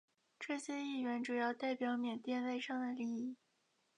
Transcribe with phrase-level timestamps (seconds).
[0.39, 3.37] 这些议员主要代表缅甸外商的利益。